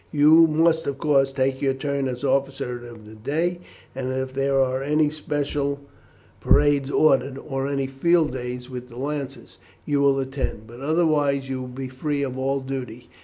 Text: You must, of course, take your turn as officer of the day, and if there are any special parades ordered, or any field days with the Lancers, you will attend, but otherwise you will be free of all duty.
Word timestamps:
You 0.11 0.47
must, 0.47 0.87
of 0.87 0.97
course, 0.97 1.31
take 1.31 1.61
your 1.61 1.75
turn 1.75 2.07
as 2.07 2.23
officer 2.23 2.87
of 2.87 3.05
the 3.05 3.13
day, 3.13 3.59
and 3.93 4.11
if 4.11 4.33
there 4.33 4.59
are 4.59 4.81
any 4.81 5.11
special 5.11 5.79
parades 6.39 6.89
ordered, 6.89 7.37
or 7.37 7.67
any 7.67 7.85
field 7.85 8.33
days 8.33 8.67
with 8.67 8.89
the 8.89 8.97
Lancers, 8.97 9.59
you 9.85 9.99
will 9.99 10.17
attend, 10.19 10.65
but 10.65 10.79
otherwise 10.81 11.49
you 11.49 11.61
will 11.61 11.67
be 11.67 11.87
free 11.87 12.23
of 12.23 12.35
all 12.35 12.61
duty. 12.61 13.11